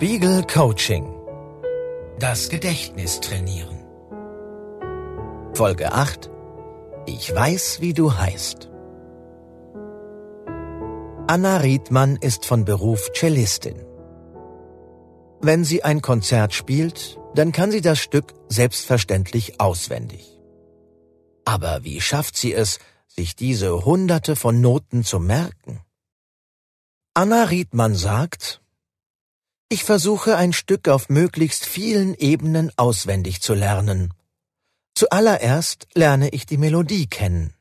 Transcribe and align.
Spiegel 0.00 0.46
Coaching. 0.46 1.04
Das 2.18 2.48
Gedächtnis 2.48 3.20
trainieren. 3.20 3.84
Folge 5.52 5.92
8. 5.92 6.30
Ich 7.04 7.34
weiß, 7.34 7.82
wie 7.82 7.92
du 7.92 8.14
heißt. 8.14 8.70
Anna 11.26 11.58
Riedmann 11.58 12.16
ist 12.16 12.46
von 12.46 12.64
Beruf 12.64 13.10
Cellistin. 13.12 13.84
Wenn 15.42 15.64
sie 15.64 15.84
ein 15.84 16.00
Konzert 16.00 16.54
spielt, 16.54 17.18
dann 17.34 17.52
kann 17.52 17.70
sie 17.70 17.82
das 17.82 17.98
Stück 17.98 18.32
selbstverständlich 18.48 19.60
auswendig. 19.60 20.40
Aber 21.44 21.84
wie 21.84 22.00
schafft 22.00 22.38
sie 22.38 22.54
es, 22.54 22.78
sich 23.06 23.36
diese 23.36 23.84
Hunderte 23.84 24.34
von 24.34 24.62
Noten 24.62 25.04
zu 25.04 25.20
merken? 25.20 25.82
Anna 27.12 27.44
Riedmann 27.44 27.94
sagt, 27.94 28.62
ich 29.72 29.84
versuche 29.84 30.36
ein 30.36 30.52
Stück 30.52 30.88
auf 30.88 31.08
möglichst 31.08 31.64
vielen 31.64 32.14
Ebenen 32.14 32.72
auswendig 32.76 33.40
zu 33.40 33.54
lernen. 33.54 34.12
Zuallererst 34.94 35.86
lerne 35.94 36.30
ich 36.30 36.44
die 36.44 36.58
Melodie 36.58 37.06
kennen, 37.06 37.54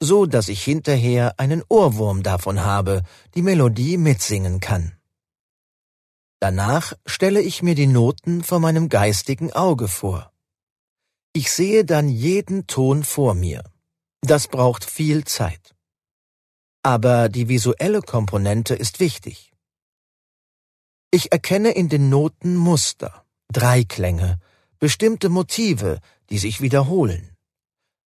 so 0.00 0.24
dass 0.24 0.48
ich 0.48 0.64
hinterher 0.64 1.38
einen 1.38 1.62
Ohrwurm 1.68 2.22
davon 2.22 2.64
habe, 2.64 3.02
die 3.34 3.42
Melodie 3.42 3.98
mitsingen 3.98 4.58
kann. 4.60 4.96
Danach 6.40 6.94
stelle 7.04 7.42
ich 7.42 7.62
mir 7.62 7.74
die 7.74 7.86
Noten 7.86 8.42
vor 8.42 8.58
meinem 8.58 8.88
geistigen 8.88 9.52
Auge 9.52 9.86
vor. 9.86 10.32
Ich 11.34 11.52
sehe 11.52 11.84
dann 11.84 12.08
jeden 12.08 12.66
Ton 12.66 13.04
vor 13.04 13.34
mir. 13.34 13.64
Das 14.22 14.48
braucht 14.48 14.84
viel 14.84 15.24
Zeit. 15.24 15.74
Aber 16.82 17.28
die 17.28 17.48
visuelle 17.48 18.00
Komponente 18.00 18.74
ist 18.74 18.98
wichtig. 18.98 19.47
Ich 21.10 21.32
erkenne 21.32 21.70
in 21.70 21.88
den 21.88 22.10
Noten 22.10 22.54
Muster, 22.54 23.24
Dreiklänge, 23.50 24.38
bestimmte 24.78 25.30
Motive, 25.30 26.00
die 26.28 26.36
sich 26.36 26.60
wiederholen. 26.60 27.34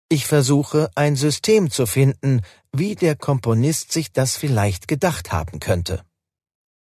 Ich 0.09 0.27
versuche 0.27 0.91
ein 0.95 1.17
System 1.17 1.73
zu 1.73 1.87
finden, 1.87 2.43
wie 2.73 2.95
der 2.95 3.17
Komponist 3.17 3.91
sich 3.91 4.13
das 4.13 4.37
vielleicht 4.37 4.87
gedacht 4.87 5.33
haben 5.33 5.59
könnte. 5.59 6.05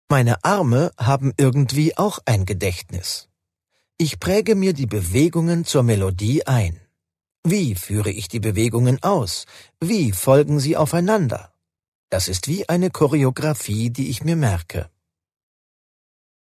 Meine 0.09 0.43
Arme 0.43 0.91
haben 0.97 1.33
irgendwie 1.37 1.97
auch 1.97 2.19
ein 2.25 2.45
Gedächtnis. 2.45 3.29
Ich 3.97 4.19
präge 4.19 4.55
mir 4.55 4.73
die 4.73 4.87
Bewegungen 4.87 5.63
zur 5.63 5.83
Melodie 5.83 6.45
ein. 6.45 6.81
Wie 7.45 7.75
führe 7.75 8.11
ich 8.11 8.27
die 8.27 8.41
Bewegungen 8.41 9.01
aus? 9.01 9.45
Wie 9.79 10.11
folgen 10.11 10.59
sie 10.59 10.75
aufeinander? 10.75 11.53
Das 12.09 12.27
ist 12.27 12.49
wie 12.49 12.67
eine 12.67 12.89
Choreografie, 12.89 13.91
die 13.91 14.09
ich 14.09 14.25
mir 14.25 14.35
merke. 14.35 14.89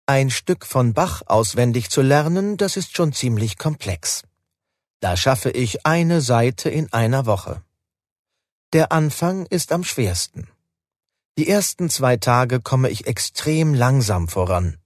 Ein 0.07 0.31
Stück 0.31 0.67
von 0.67 0.95
Bach 0.95 1.23
auswendig 1.27 1.89
zu 1.89 2.03
lernen, 2.03 2.57
das 2.57 2.77
ist 2.77 2.97
schon 2.97 3.13
ziemlich 3.13 3.57
komplex. 3.57 4.25
Da 4.99 5.17
schaffe 5.17 5.51
ich 5.51 5.87
eine 5.87 6.21
Seite 6.21 6.71
in 6.71 6.93
einer 6.93 7.25
Woche. 7.25 7.63
Der 8.73 8.91
Anfang 8.91 9.47
ist 9.47 9.71
am 9.71 9.85
schwersten. 9.85 10.49
Die 11.39 11.49
ersten 11.49 11.89
zwei 11.89 12.17
Tage 12.17 12.61
komme 12.61 12.91
ich 12.91 13.07
extrem 13.07 13.75
langsam 13.75 14.27
voran. 14.27 14.79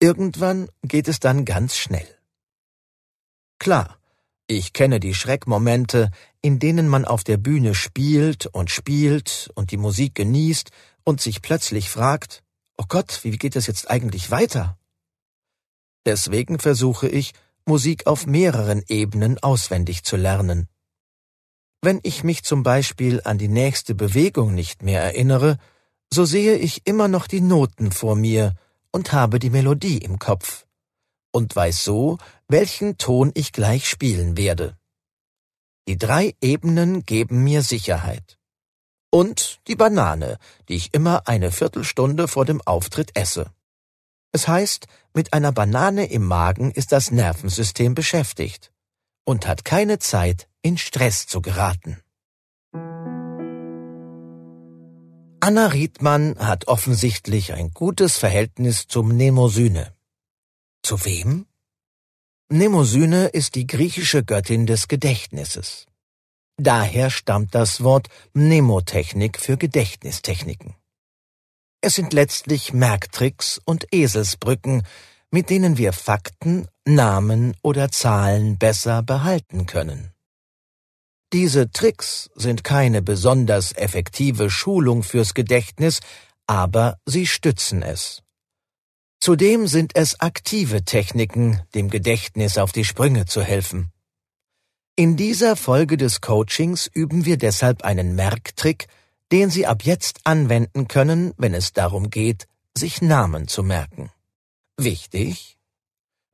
Irgendwann 0.00 0.70
geht 0.82 1.08
es 1.08 1.20
dann 1.20 1.44
ganz 1.44 1.76
schnell. 1.76 2.08
Klar, 3.58 3.98
ich 4.46 4.72
kenne 4.72 4.98
die 4.98 5.14
Schreckmomente, 5.14 6.10
in 6.40 6.58
denen 6.58 6.88
man 6.88 7.04
auf 7.04 7.22
der 7.22 7.36
Bühne 7.36 7.74
spielt 7.74 8.46
und 8.46 8.70
spielt 8.70 9.50
und 9.54 9.72
die 9.72 9.76
Musik 9.76 10.14
genießt 10.14 10.70
und 11.04 11.20
sich 11.20 11.42
plötzlich 11.42 11.90
fragt, 11.90 12.42
Oh 12.76 12.84
Gott, 12.88 13.20
wie 13.22 13.36
geht 13.36 13.56
es 13.56 13.66
jetzt 13.66 13.90
eigentlich 13.90 14.30
weiter? 14.30 14.78
Deswegen 16.06 16.58
versuche 16.58 17.08
ich, 17.08 17.32
Musik 17.64 18.06
auf 18.06 18.26
mehreren 18.26 18.82
Ebenen 18.88 19.38
auswendig 19.42 20.02
zu 20.02 20.16
lernen. 20.16 20.68
Wenn 21.80 22.00
ich 22.02 22.24
mich 22.24 22.42
zum 22.42 22.62
Beispiel 22.62 23.20
an 23.24 23.38
die 23.38 23.48
nächste 23.48 23.94
Bewegung 23.94 24.54
nicht 24.54 24.82
mehr 24.82 25.02
erinnere, 25.02 25.58
so 26.12 26.24
sehe 26.24 26.56
ich 26.56 26.86
immer 26.86 27.08
noch 27.08 27.26
die 27.26 27.40
Noten 27.40 27.92
vor 27.92 28.16
mir 28.16 28.54
und 28.90 29.12
habe 29.12 29.38
die 29.38 29.50
Melodie 29.50 29.98
im 29.98 30.18
Kopf 30.18 30.66
und 31.30 31.54
weiß 31.54 31.84
so, 31.84 32.18
welchen 32.48 32.98
Ton 32.98 33.30
ich 33.34 33.52
gleich 33.52 33.88
spielen 33.88 34.36
werde. 34.36 34.76
Die 35.88 35.98
drei 35.98 36.34
Ebenen 36.40 37.04
geben 37.04 37.44
mir 37.44 37.62
Sicherheit 37.62 38.38
und 39.12 39.60
die 39.68 39.76
Banane, 39.76 40.38
die 40.68 40.74
ich 40.74 40.94
immer 40.94 41.28
eine 41.28 41.52
Viertelstunde 41.52 42.26
vor 42.26 42.44
dem 42.44 42.62
Auftritt 42.62 43.10
esse. 43.14 43.52
Es 44.32 44.48
heißt, 44.48 44.86
mit 45.12 45.34
einer 45.34 45.52
Banane 45.52 46.06
im 46.06 46.24
Magen 46.24 46.70
ist 46.70 46.92
das 46.92 47.10
Nervensystem 47.10 47.94
beschäftigt 47.94 48.72
und 49.24 49.46
hat 49.46 49.64
keine 49.64 49.98
Zeit, 49.98 50.48
in 50.62 50.78
Stress 50.78 51.26
zu 51.26 51.42
geraten. 51.42 52.00
Anna 55.40 55.66
Riedmann 55.66 56.38
hat 56.38 56.68
offensichtlich 56.68 57.52
ein 57.52 57.72
gutes 57.72 58.16
Verhältnis 58.16 58.86
zum 58.86 59.08
Nemosyne. 59.08 59.92
Zu 60.82 61.04
wem? 61.04 61.46
Nemosyne 62.48 63.26
ist 63.26 63.56
die 63.56 63.66
griechische 63.66 64.24
Göttin 64.24 64.66
des 64.66 64.88
Gedächtnisses. 64.88 65.86
Daher 66.56 67.10
stammt 67.10 67.54
das 67.54 67.82
Wort 67.82 68.08
Mnemotechnik 68.34 69.38
für 69.38 69.56
Gedächtnistechniken. 69.56 70.74
Es 71.80 71.94
sind 71.94 72.12
letztlich 72.12 72.72
Merktricks 72.72 73.60
und 73.64 73.86
Eselsbrücken, 73.92 74.86
mit 75.30 75.50
denen 75.50 75.78
wir 75.78 75.92
Fakten, 75.92 76.68
Namen 76.84 77.56
oder 77.62 77.90
Zahlen 77.90 78.58
besser 78.58 79.02
behalten 79.02 79.66
können. 79.66 80.12
Diese 81.32 81.70
Tricks 81.70 82.30
sind 82.34 82.62
keine 82.62 83.00
besonders 83.00 83.72
effektive 83.72 84.50
Schulung 84.50 85.02
fürs 85.02 85.32
Gedächtnis, 85.32 86.00
aber 86.46 86.98
sie 87.06 87.26
stützen 87.26 87.82
es. 87.82 88.22
Zudem 89.20 89.66
sind 89.66 89.92
es 89.94 90.20
aktive 90.20 90.84
Techniken, 90.84 91.62
dem 91.74 91.88
Gedächtnis 91.88 92.58
auf 92.58 92.72
die 92.72 92.84
Sprünge 92.84 93.24
zu 93.24 93.42
helfen. 93.42 93.90
In 94.94 95.16
dieser 95.16 95.56
Folge 95.56 95.96
des 95.96 96.20
Coachings 96.20 96.86
üben 96.92 97.24
wir 97.24 97.38
deshalb 97.38 97.82
einen 97.82 98.14
Merktrick, 98.14 98.88
den 99.32 99.48
Sie 99.48 99.66
ab 99.66 99.84
jetzt 99.84 100.20
anwenden 100.24 100.86
können, 100.86 101.32
wenn 101.38 101.54
es 101.54 101.72
darum 101.72 102.10
geht, 102.10 102.46
sich 102.76 103.00
Namen 103.00 103.48
zu 103.48 103.62
merken. 103.62 104.10
Wichtig? 104.76 105.56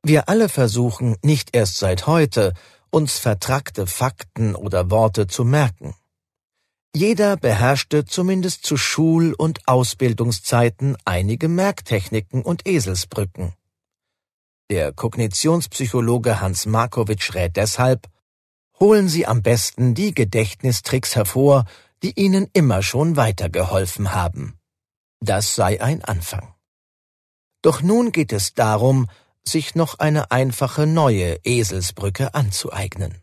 Wir 0.03 0.27
alle 0.27 0.49
versuchen 0.49 1.15
nicht 1.23 1.55
erst 1.55 1.77
seit 1.77 2.05
heute, 2.05 2.53
uns 2.89 3.17
vertrackte 3.17 3.87
Fakten 3.87 4.55
oder 4.55 4.91
Worte 4.91 5.27
zu 5.27 5.45
merken. 5.45 5.95
Jeder 6.93 7.37
beherrschte 7.37 8.03
zumindest 8.03 8.65
zu 8.65 8.75
Schul- 8.75 9.35
und 9.37 9.69
Ausbildungszeiten 9.69 10.97
einige 11.05 11.47
Merktechniken 11.47 12.41
und 12.41 12.67
Eselsbrücken. 12.67 13.53
Der 14.69 14.91
Kognitionspsychologe 14.91 16.41
Hans 16.41 16.65
Markowitsch 16.65 17.33
rät 17.35 17.55
deshalb, 17.55 18.09
holen 18.79 19.07
Sie 19.07 19.25
am 19.25 19.41
besten 19.41 19.93
die 19.93 20.13
Gedächtnistricks 20.13 21.15
hervor, 21.15 21.65
die 22.01 22.19
Ihnen 22.19 22.47
immer 22.53 22.81
schon 22.81 23.17
weitergeholfen 23.17 24.13
haben. 24.13 24.57
Das 25.19 25.55
sei 25.55 25.81
ein 25.81 26.03
Anfang. 26.03 26.55
Doch 27.61 27.81
nun 27.81 28.11
geht 28.11 28.31
es 28.31 28.53
darum, 28.53 29.07
sich 29.43 29.75
noch 29.75 29.99
eine 29.99 30.31
einfache 30.31 30.87
neue 30.87 31.39
Eselsbrücke 31.43 32.33
anzueignen. 32.33 33.21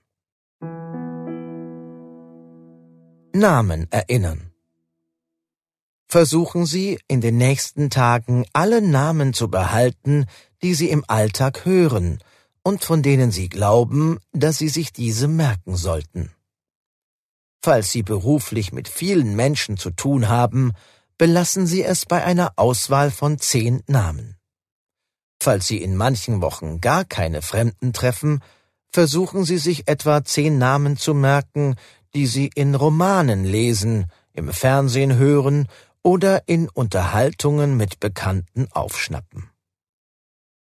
Namen 3.33 3.91
erinnern. 3.91 4.53
Versuchen 6.09 6.67
Sie 6.67 6.99
in 7.09 7.21
den 7.21 7.37
nächsten 7.37 7.91
Tagen 7.91 8.47
alle 8.53 8.81
Namen 8.81 9.33
zu 9.33 9.51
behalten, 9.51 10.27
die 10.63 10.75
Sie 10.75 10.91
im 10.91 11.05
Alltag 11.09 11.65
hören 11.65 12.19
und 12.67 12.85
von 12.85 13.01
denen 13.01 13.31
Sie 13.31 13.49
glauben, 13.49 14.19
dass 14.33 14.59
Sie 14.59 14.69
sich 14.69 14.93
diese 14.93 15.29
merken 15.29 15.77
sollten. 15.77 16.33
Falls 17.63 17.93
Sie 17.93 18.03
beruflich 18.03 18.73
mit 18.73 18.89
vielen 18.89 19.37
Menschen 19.37 19.77
zu 19.77 19.93
tun 19.93 20.29
haben, 20.29 20.73
belassen 21.17 21.69
Sie 21.69 21.85
es 21.85 22.07
bei 22.07 22.25
einer 22.25 22.55
Auswahl 22.57 23.13
von 23.13 23.39
zehn 23.39 23.85
Namen. 23.87 24.37
Falls 25.41 25.69
Sie 25.69 25.81
in 25.81 25.95
manchen 25.95 26.43
Wochen 26.43 26.81
gar 26.81 27.05
keine 27.05 27.41
Fremden 27.41 27.93
treffen, 27.93 28.43
versuchen 28.93 29.45
Sie 29.45 29.59
sich 29.59 29.87
etwa 29.87 30.25
zehn 30.25 30.59
Namen 30.59 30.97
zu 30.97 31.15
merken, 31.15 31.77
die 32.17 32.27
Sie 32.27 32.51
in 32.53 32.75
Romanen 32.75 33.45
lesen, 33.45 34.11
im 34.33 34.53
Fernsehen 34.53 35.15
hören 35.15 35.69
oder 36.03 36.49
in 36.49 36.69
Unterhaltungen 36.69 37.77
mit 37.77 38.01
Bekannten 38.01 38.67
aufschnappen. 38.73 39.51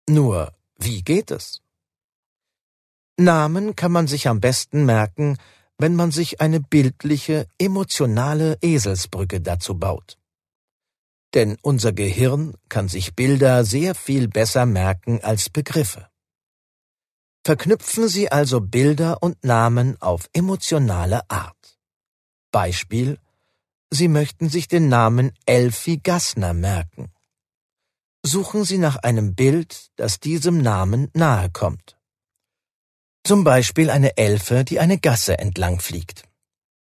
Nur, 0.08 0.54
wie 0.78 1.02
geht 1.02 1.32
es? 1.32 1.62
Namen 3.20 3.76
kann 3.76 3.92
man 3.92 4.08
sich 4.08 4.28
am 4.28 4.40
besten 4.40 4.86
merken, 4.86 5.38
wenn 5.78 5.96
man 5.96 6.12
sich 6.12 6.42
eine 6.42 6.60
bildliche, 6.60 7.48
emotionale 7.58 8.58
Eselsbrücke 8.62 9.42
dazu 9.42 9.78
baut. 9.78 10.18
Denn 11.34 11.58
unser 11.62 11.94
Gehirn 11.94 12.56
kann 12.70 12.88
sich 12.88 13.16
Bilder 13.16 13.64
sehr 13.64 13.94
viel 13.94 14.28
besser 14.28 14.66
merken 14.66 15.20
als 15.22 15.50
Begriffe. 15.50 16.08
Verknüpfen 17.44 18.08
Sie 18.08 18.32
also 18.32 18.62
Bilder 18.62 19.22
und 19.22 19.44
Namen 19.44 20.02
auf 20.02 20.30
emotionale 20.34 21.22
Art. 21.30 21.80
Beispiel 22.52 23.20
Sie 23.92 24.08
möchten 24.08 24.50
sich 24.50 24.68
den 24.68 24.88
Namen 24.88 25.32
Elfie 25.46 26.00
Gassner 26.02 26.54
merken. 26.54 27.12
Suchen 28.24 28.64
Sie 28.64 28.78
nach 28.78 28.98
einem 28.98 29.34
Bild, 29.34 29.90
das 29.96 30.20
diesem 30.20 30.62
Namen 30.62 31.10
nahe 31.14 31.50
kommt. 31.50 31.99
Zum 33.30 33.44
Beispiel 33.44 33.92
eine 33.92 34.18
Elfe, 34.18 34.66
die 34.66 34.80
eine 34.80 34.98
Gasse 34.98 35.38
entlang 35.38 35.80
fliegt. 35.80 36.24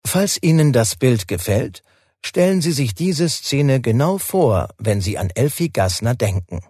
Falls 0.03 0.41
Ihnen 0.41 0.73
das 0.73 0.95
Bild 0.95 1.27
gefällt, 1.27 1.83
stellen 2.25 2.61
Sie 2.61 2.71
sich 2.71 2.95
diese 2.95 3.29
Szene 3.29 3.79
genau 3.79 4.17
vor, 4.17 4.69
wenn 4.79 5.01
Sie 5.01 5.19
an 5.19 5.29
Elfie 5.29 5.71
Gassner 5.71 6.15
denken. 6.15 6.61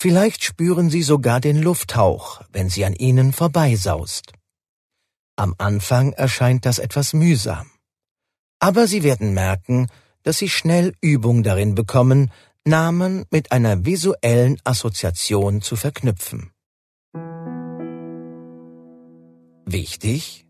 Vielleicht 0.00 0.44
spüren 0.44 0.88
Sie 0.88 1.02
sogar 1.02 1.40
den 1.40 1.60
Lufthauch, 1.60 2.42
wenn 2.52 2.70
sie 2.70 2.84
an 2.84 2.94
Ihnen 2.94 3.32
vorbeisaust. 3.32 4.34
Am 5.34 5.56
Anfang 5.58 6.12
erscheint 6.12 6.64
das 6.64 6.78
etwas 6.78 7.12
mühsam. 7.12 7.68
Aber 8.60 8.86
Sie 8.86 9.02
werden 9.02 9.34
merken, 9.34 9.88
dass 10.22 10.38
Sie 10.38 10.48
schnell 10.48 10.94
Übung 11.00 11.42
darin 11.42 11.74
bekommen, 11.74 12.30
Namen 12.64 13.24
mit 13.32 13.50
einer 13.50 13.84
visuellen 13.84 14.60
Assoziation 14.62 15.60
zu 15.60 15.74
verknüpfen. 15.74 16.52
Wichtig, 19.64 20.46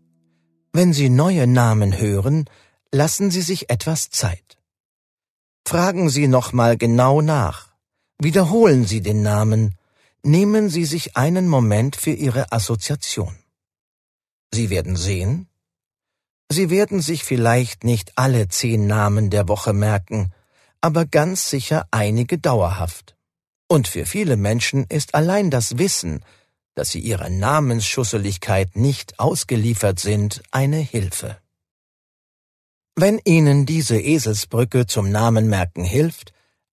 wenn 0.71 0.91
Sie 0.93 1.09
neue 1.09 1.47
Namen 1.47 1.97
hören, 1.97 2.45
lassen 2.91 3.31
Sie 3.31 3.41
sich 3.41 3.69
etwas 3.69 4.09
Zeit. 4.09 4.57
Fragen 5.65 6.09
Sie 6.09 6.27
nochmal 6.27 6.77
genau 6.77 7.21
nach. 7.21 7.73
Wiederholen 8.19 8.85
Sie 8.85 9.01
den 9.01 9.21
Namen. 9.21 9.75
Nehmen 10.23 10.69
Sie 10.69 10.85
sich 10.85 11.15
einen 11.15 11.47
Moment 11.47 11.95
für 11.95 12.11
Ihre 12.11 12.51
Assoziation. 12.51 13.37
Sie 14.53 14.69
werden 14.69 14.95
sehen, 14.95 15.47
Sie 16.51 16.69
werden 16.69 17.01
sich 17.01 17.23
vielleicht 17.23 17.83
nicht 17.83 18.11
alle 18.15 18.47
zehn 18.47 18.85
Namen 18.85 19.31
der 19.31 19.47
Woche 19.47 19.73
merken, 19.73 20.31
aber 20.81 21.05
ganz 21.05 21.49
sicher 21.49 21.87
einige 21.89 22.37
dauerhaft. 22.37 23.15
Und 23.67 23.87
für 23.87 24.05
viele 24.05 24.37
Menschen 24.37 24.85
ist 24.87 25.15
allein 25.15 25.49
das 25.49 25.79
Wissen, 25.79 26.23
dass 26.75 26.89
sie 26.89 26.99
ihrer 26.99 27.29
Namensschusseligkeit 27.29 28.75
nicht 28.75 29.19
ausgeliefert 29.19 29.99
sind, 29.99 30.41
eine 30.51 30.77
Hilfe. 30.77 31.37
Wenn 32.95 33.19
Ihnen 33.23 33.65
diese 33.65 33.99
Eselsbrücke 33.99 34.85
zum 34.85 35.09
Namenmerken 35.11 35.83
hilft, 35.83 36.31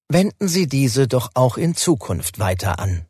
wenden 0.08 0.49
Sie 0.49 0.67
diese 0.67 1.08
doch 1.08 1.31
auch 1.35 1.56
in 1.56 1.75
Zukunft 1.75 2.38
weiter 2.38 2.79
an. 2.79 3.06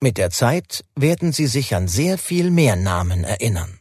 Mit 0.00 0.18
der 0.18 0.30
Zeit 0.30 0.84
werden 0.94 1.32
Sie 1.32 1.46
sich 1.46 1.74
an 1.74 1.88
sehr 1.88 2.16
viel 2.16 2.50
mehr 2.50 2.76
Namen 2.76 3.24
erinnern. 3.24 3.80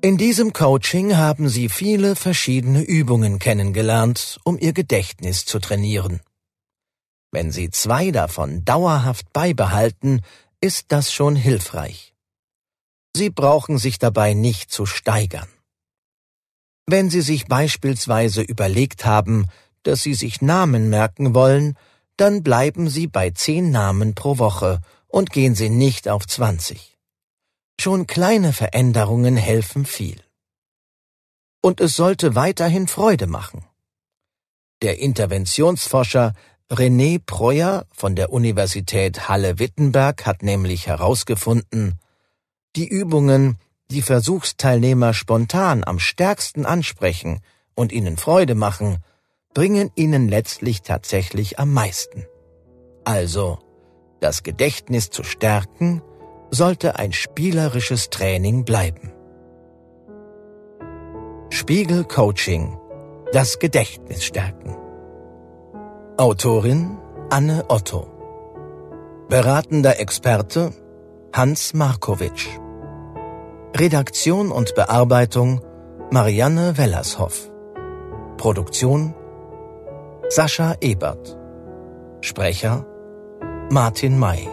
In 0.00 0.16
diesem 0.16 0.52
Coaching 0.52 1.16
haben 1.16 1.48
Sie 1.48 1.68
viele 1.68 2.14
verschiedene 2.14 2.82
Übungen 2.82 3.38
kennengelernt, 3.38 4.38
um 4.44 4.56
Ihr 4.58 4.72
Gedächtnis 4.72 5.44
zu 5.44 5.58
trainieren. 5.58 6.20
Wenn 7.30 7.50
Sie 7.50 7.70
zwei 7.70 8.10
davon 8.10 8.64
dauerhaft 8.64 9.32
beibehalten, 9.32 10.22
ist 10.60 10.86
das 10.88 11.12
schon 11.12 11.36
hilfreich. 11.36 12.14
Sie 13.14 13.30
brauchen 13.30 13.78
sich 13.78 13.98
dabei 13.98 14.34
nicht 14.34 14.70
zu 14.70 14.86
steigern. 14.86 15.48
Wenn 16.86 17.10
Sie 17.10 17.20
sich 17.20 17.46
beispielsweise 17.46 18.42
überlegt 18.42 19.04
haben, 19.04 19.46
dass 19.82 20.02
Sie 20.02 20.14
sich 20.14 20.40
Namen 20.40 20.88
merken 20.88 21.34
wollen, 21.34 21.76
dann 22.16 22.42
bleiben 22.42 22.88
Sie 22.88 23.06
bei 23.06 23.30
zehn 23.30 23.70
Namen 23.70 24.14
pro 24.14 24.38
Woche 24.38 24.80
und 25.08 25.30
gehen 25.30 25.54
Sie 25.54 25.70
nicht 25.70 26.08
auf 26.08 26.26
zwanzig. 26.26 26.98
Schon 27.80 28.06
kleine 28.06 28.52
Veränderungen 28.52 29.36
helfen 29.36 29.84
viel. 29.84 30.20
Und 31.60 31.80
es 31.80 31.96
sollte 31.96 32.34
weiterhin 32.34 32.88
Freude 32.88 33.26
machen. 33.26 33.64
Der 34.82 34.98
Interventionsforscher 34.98 36.34
René 36.70 37.20
Preuer 37.24 37.86
von 37.92 38.16
der 38.16 38.32
Universität 38.32 39.28
Halle-Wittenberg 39.28 40.26
hat 40.26 40.42
nämlich 40.42 40.88
herausgefunden, 40.88 42.00
die 42.74 42.88
Übungen, 42.88 43.58
die 43.92 44.02
Versuchsteilnehmer 44.02 45.14
spontan 45.14 45.84
am 45.84 46.00
stärksten 46.00 46.66
ansprechen 46.66 47.38
und 47.76 47.92
ihnen 47.92 48.16
Freude 48.16 48.56
machen, 48.56 48.98
bringen 49.54 49.92
ihnen 49.94 50.28
letztlich 50.28 50.82
tatsächlich 50.82 51.60
am 51.60 51.72
meisten. 51.72 52.26
Also, 53.04 53.60
das 54.18 54.42
Gedächtnis 54.42 55.10
zu 55.10 55.22
stärken, 55.22 56.02
sollte 56.50 56.98
ein 56.98 57.12
spielerisches 57.12 58.10
Training 58.10 58.64
bleiben. 58.64 59.12
Spiegel 61.50 62.02
Coaching 62.02 62.76
Das 63.32 63.60
Gedächtnis 63.60 64.24
stärken. 64.24 64.85
Autorin 66.18 66.96
Anne 67.28 67.66
Otto. 67.68 68.06
Beratender 69.28 70.00
Experte 70.00 70.72
Hans 71.34 71.74
Markowitsch. 71.74 72.48
Redaktion 73.76 74.50
und 74.50 74.74
Bearbeitung 74.74 75.60
Marianne 76.10 76.78
Wellershoff. 76.78 77.50
Produktion 78.38 79.14
Sascha 80.30 80.76
Ebert. 80.80 81.36
Sprecher 82.22 82.86
Martin 83.70 84.18
May. 84.18 84.48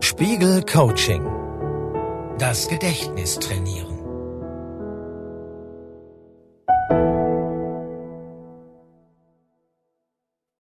Spiegel 0.00 0.62
Coaching. 0.62 1.26
Das 2.38 2.66
Gedächtnis 2.66 3.38
trainieren. 3.38 3.99